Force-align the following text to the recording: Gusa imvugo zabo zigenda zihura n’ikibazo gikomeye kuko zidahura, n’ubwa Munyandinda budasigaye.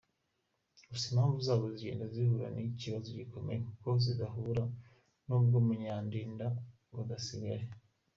Gusa 0.89 1.05
imvugo 1.11 1.39
zabo 1.47 1.65
zigenda 1.73 2.05
zihura 2.13 2.47
n’ikibazo 2.51 3.07
gikomeye 3.19 3.59
kuko 3.67 3.87
zidahura, 4.03 4.63
n’ubwa 5.25 5.57
Munyandinda 5.65 6.45
budasigaye. 6.95 7.65